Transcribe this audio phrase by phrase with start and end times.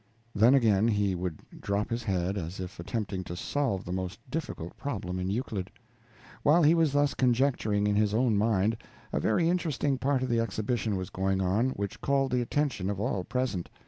[0.33, 4.75] Then, again, he would drop his head, as if attempting to solve the most difficult
[4.75, 5.69] problem in Euclid.
[6.41, 8.77] While he was thus conjecturing in his own mind,
[9.13, 12.99] a very interesting part of the exhibition was going on, which called the attention of
[12.99, 13.69] all present.